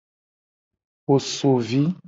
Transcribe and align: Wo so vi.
Wo 1.05 1.15
so 1.33 1.51
vi. 1.67 1.81